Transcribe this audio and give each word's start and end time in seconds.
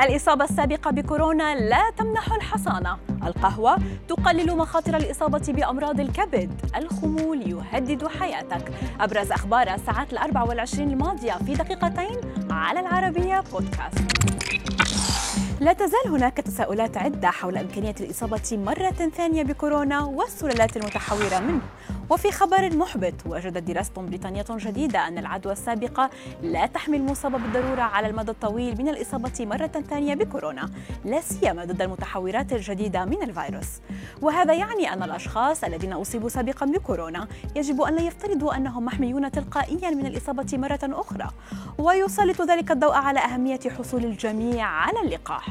الإصابة 0.00 0.44
السابقة 0.44 0.90
بكورونا 0.90 1.54
لا 1.54 1.90
تمنح 1.98 2.32
الحصانة. 2.32 2.96
القهوة 3.28 3.78
تقلل 4.08 4.56
مخاطر 4.56 4.96
الإصابة 4.96 5.42
بأمراض 5.48 6.00
الكبد. 6.00 6.50
الخمول 6.76 7.50
يهدد 7.50 8.06
حياتك. 8.06 8.72
أبرز 9.00 9.32
أخبار 9.32 9.74
الساعات 9.74 10.12
الأربع 10.12 10.42
والعشرين 10.42 10.90
الماضية 10.90 11.32
في 11.32 11.54
دقيقتين 11.54 12.20
على 12.50 12.80
العربية 12.80 13.40
بودكاست. 13.52 13.98
لا 15.60 15.72
تزال 15.72 16.08
هناك 16.08 16.36
تساؤلات 16.36 16.96
عدة 16.96 17.30
حول 17.30 17.56
إمكانية 17.56 17.94
الإصابة 18.00 18.42
مرة 18.52 18.90
ثانية 18.90 19.42
بكورونا 19.42 20.00
والسلالات 20.00 20.76
المتحورة 20.76 21.38
منه. 21.38 21.60
وفي 22.10 22.32
خبر 22.32 22.76
محبط 22.76 23.14
وجدت 23.26 23.62
دراسة 23.62 23.92
بريطانية 23.96 24.44
جديدة 24.50 25.08
أن 25.08 25.18
العدوى 25.18 25.52
السابقة 25.52 26.10
لا 26.42 26.66
تحمي 26.66 26.96
المصاب 26.96 27.32
بالضرورة 27.32 27.82
على 27.82 28.06
المدى 28.06 28.30
الطويل 28.30 28.78
من 28.78 28.88
الإصابة 28.88 29.32
مرة 29.46 29.66
ثانية 29.66 30.14
بكورونا 30.14 30.70
لا 31.04 31.20
سيما 31.20 31.64
ضد 31.64 31.82
المتحورات 31.82 32.52
الجديدة 32.52 33.04
من 33.04 33.17
الفيروس. 33.22 33.68
وهذا 34.22 34.54
يعني 34.54 34.92
أن 34.92 35.02
الأشخاص 35.02 35.64
الذين 35.64 35.92
أصيبوا 35.92 36.28
سابقا 36.28 36.66
بكورونا 36.66 37.28
يجب 37.56 37.82
أن 37.82 37.94
لا 37.94 38.02
يفترضوا 38.02 38.56
أنهم 38.56 38.84
محميون 38.84 39.30
تلقائيا 39.30 39.90
من 39.90 40.06
الإصابة 40.06 40.58
مرة 40.58 40.80
أخرى 40.82 41.28
ويسلط 41.78 42.42
ذلك 42.42 42.70
الضوء 42.70 42.94
على 42.94 43.20
أهمية 43.20 43.60
حصول 43.78 44.04
الجميع 44.04 44.66
على 44.66 45.00
اللقاح. 45.00 45.48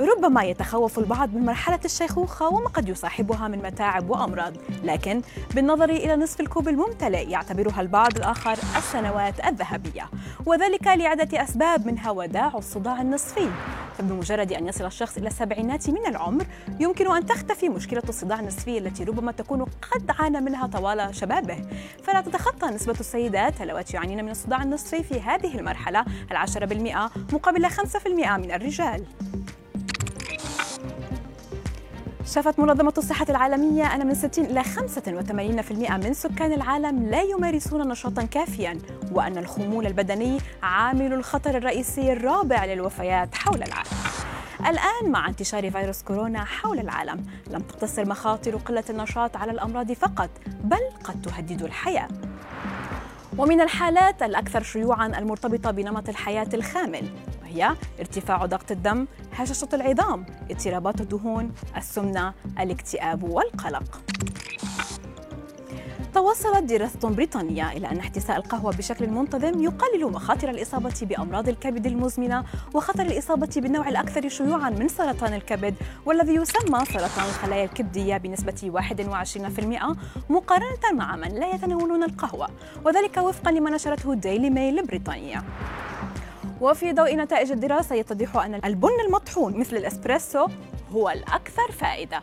ربما 0.00 0.44
يتخوف 0.44 0.98
البعض 0.98 1.34
من 1.34 1.44
مرحلة 1.44 1.80
الشيخوخة 1.84 2.48
وما 2.48 2.68
قد 2.68 2.88
يصاحبها 2.88 3.48
من 3.48 3.58
متاعب 3.58 4.10
وأمراض 4.10 4.52
لكن 4.84 5.22
بالنظر 5.54 5.90
إلى 5.90 6.16
نصف 6.16 6.40
الكوب 6.40 6.68
الممتلئ 6.68 7.30
يعتبرها 7.30 7.80
البعض 7.80 8.16
الآخر 8.16 8.52
السنوات 8.76 9.44
الذهبية 9.46 10.10
وذلك 10.46 10.86
لعدة 10.86 11.42
أسباب 11.42 11.86
منها 11.86 12.10
وداع 12.10 12.52
الصداع 12.54 13.00
النصفي. 13.00 13.48
فبمجرد 13.98 14.52
أن 14.52 14.66
يصل 14.66 14.86
الشخص 14.86 15.16
إلى 15.16 15.28
السبعينات 15.28 15.90
من 15.90 16.06
العمر. 16.06 16.46
يمكن 16.80 17.16
أن 17.16 17.26
تختفي 17.26 17.68
مشكلة 17.68 18.02
الصداع 18.08 18.40
النصفي 18.40 18.78
التي 18.78 19.04
ربما 19.04 19.32
تكون 19.32 19.64
قد 19.64 20.10
عانى 20.18 20.40
منها 20.40 20.66
طوال 20.66 21.14
شبابه. 21.14 21.56
فلا 22.02 22.20
تتخطى 22.20 22.66
نسبة 22.66 22.96
السيدات 23.00 23.60
اللواتي 23.60 23.96
يعانين 23.96 24.24
من 24.24 24.30
الصداع 24.30 24.62
النصفي 24.62 25.02
في 25.02 25.20
هذه 25.20 25.58
المرحلة. 25.58 26.04
العشرة 26.30 26.66
بالمئة 26.66 27.10
مقابل 27.32 27.70
5% 27.70 28.36
من 28.36 28.52
الرجال. 28.52 29.04
شافت 32.34 32.58
منظمة 32.58 32.92
الصحة 32.98 33.26
العالمية 33.28 33.94
أن 33.94 34.06
من 34.06 34.14
60 34.14 34.44
إلى 34.44 34.64
85% 34.64 36.06
من 36.06 36.14
سكان 36.14 36.52
العالم 36.52 37.10
لا 37.10 37.22
يمارسون 37.22 37.88
نشاطا 37.88 38.22
كافيا 38.22 38.78
وأن 39.12 39.38
الخمول 39.38 39.86
البدني 39.86 40.38
عامل 40.62 41.12
الخطر 41.12 41.56
الرئيسي 41.56 42.12
الرابع 42.12 42.64
للوفيات 42.64 43.34
حول 43.34 43.62
العالم. 43.62 43.90
الآن 44.60 45.12
مع 45.12 45.28
انتشار 45.28 45.70
فيروس 45.70 46.02
كورونا 46.02 46.44
حول 46.44 46.78
العالم 46.78 47.26
لم 47.50 47.60
تقتصر 47.60 48.08
مخاطر 48.08 48.56
قلة 48.56 48.84
النشاط 48.90 49.36
على 49.36 49.52
الأمراض 49.52 49.92
فقط 49.92 50.30
بل 50.64 50.80
قد 51.04 51.22
تهدد 51.22 51.62
الحياة. 51.62 52.08
ومن 53.38 53.60
الحالات 53.60 54.22
الأكثر 54.22 54.62
شيوعاً 54.62 55.06
المرتبطة 55.06 55.70
بنمط 55.70 56.08
الحياة 56.08 56.48
الخامل 56.54 57.08
وهي 57.54 57.76
ارتفاع 58.00 58.46
ضغط 58.46 58.70
الدم، 58.70 59.06
هشاشة 59.32 59.68
العظام، 59.72 60.26
اضطرابات 60.50 61.00
الدهون، 61.00 61.52
السمنة، 61.76 62.34
الاكتئاب 62.60 63.22
والقلق. 63.22 64.00
توصلت 66.14 66.62
دراسة 66.62 67.08
بريطانية 67.08 67.72
إلى 67.72 67.90
أن 67.90 67.98
احتساء 67.98 68.36
القهوة 68.36 68.72
بشكل 68.76 69.08
منتظم 69.08 69.62
يقلل 69.62 70.12
مخاطر 70.12 70.50
الإصابة 70.50 70.94
بأمراض 71.02 71.48
الكبد 71.48 71.86
المزمنة 71.86 72.44
وخطر 72.74 73.02
الإصابة 73.02 73.50
بالنوع 73.56 73.88
الأكثر 73.88 74.28
شيوعا 74.28 74.70
من 74.70 74.88
سرطان 74.88 75.34
الكبد 75.34 75.74
والذي 76.06 76.34
يسمى 76.34 76.84
سرطان 76.84 77.24
الخلايا 77.28 77.64
الكبدية 77.64 78.16
بنسبة 78.16 78.70
21% 78.70 79.96
مقارنة 80.30 80.92
مع 80.92 81.16
من 81.16 81.28
لا 81.28 81.54
يتناولون 81.54 82.02
القهوة 82.02 82.48
وذلك 82.84 83.16
وفقا 83.16 83.50
لما 83.50 83.70
نشرته 83.70 84.14
ديلي 84.14 84.50
ميل 84.50 84.78
البريطانية 84.78 85.44
وفي 86.64 86.92
ضوء 86.92 87.16
نتائج 87.16 87.52
الدراسة 87.52 87.94
يتضح 87.94 88.36
أن 88.36 88.60
البن 88.64 89.00
المطحون 89.06 89.58
مثل 89.58 89.76
الإسبريسو 89.76 90.48
هو 90.92 91.10
الأكثر 91.10 91.72
فائدة. 91.72 92.22